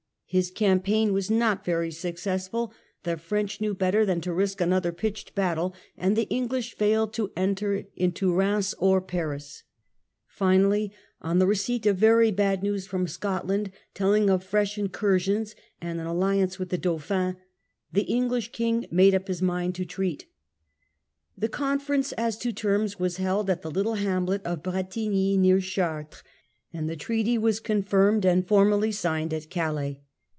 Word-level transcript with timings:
His 0.33 0.49
campaign 0.49 1.11
was 1.11 1.29
not 1.29 1.65
very 1.65 1.91
successful; 1.91 2.71
the 3.03 3.17
French 3.17 3.59
knew 3.59 3.73
better 3.73 4.05
than 4.05 4.21
to 4.21 4.31
risk 4.31 4.61
another 4.61 4.93
pitched 4.93 5.35
battle, 5.35 5.73
and 5.97 6.15
the 6.15 6.27
Enghsh 6.27 6.73
failed 6.73 7.11
to 7.15 7.33
enter 7.35 7.83
into 7.97 8.31
Keims 8.39 8.73
or 8.79 9.01
Paris. 9.01 9.63
Finally, 10.27 10.93
on 11.21 11.39
the 11.39 11.45
receipt 11.45 11.85
of 11.85 11.97
very 11.97 12.31
bad 12.31 12.63
news 12.63 12.87
from 12.87 13.09
Scotland 13.09 13.71
telling 13.93 14.29
of 14.29 14.41
fresh 14.41 14.77
incursions 14.77 15.53
and 15.81 15.99
an 15.99 16.07
alliance 16.07 16.57
with 16.57 16.69
the 16.69 16.77
Dauphin, 16.77 17.35
the 17.91 18.03
English 18.03 18.53
King 18.53 18.85
made 18.89 19.13
up 19.13 19.27
his 19.27 19.41
mind 19.41 19.75
to 19.75 19.83
treat. 19.83 20.27
The 21.37 21.49
conference 21.49 22.13
as 22.13 22.37
to 22.37 22.53
terms 22.53 22.97
was 22.97 23.17
held 23.17 23.49
at 23.49 23.63
the 23.63 23.69
little 23.69 23.95
hamlet 23.95 24.45
of 24.45 24.63
Bretigny 24.63 25.35
near 25.35 25.59
Chartres, 25.59 26.23
and 26.71 26.89
the 26.89 26.95
Treaty 26.95 27.37
was 27.37 27.59
confirmed 27.59 28.23
and 28.23 28.47
formally 28.47 28.93
signed 28.93 29.33
at 29.33 29.49
Calais. 29.49 29.99